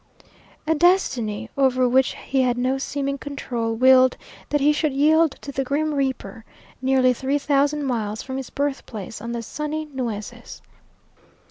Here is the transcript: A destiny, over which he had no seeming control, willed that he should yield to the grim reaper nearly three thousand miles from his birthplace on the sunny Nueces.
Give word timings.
A 0.65 0.73
destiny, 0.73 1.51
over 1.55 1.87
which 1.87 2.15
he 2.15 2.41
had 2.41 2.57
no 2.57 2.79
seeming 2.79 3.19
control, 3.19 3.75
willed 3.75 4.17
that 4.49 4.59
he 4.59 4.73
should 4.73 4.93
yield 4.93 5.33
to 5.43 5.51
the 5.51 5.63
grim 5.63 5.93
reaper 5.93 6.43
nearly 6.81 7.13
three 7.13 7.37
thousand 7.37 7.85
miles 7.85 8.23
from 8.23 8.37
his 8.37 8.49
birthplace 8.49 9.21
on 9.21 9.31
the 9.31 9.43
sunny 9.43 9.85
Nueces. 9.93 10.63